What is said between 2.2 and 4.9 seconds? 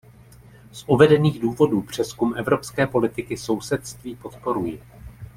evropské politiky sousedství podporuji.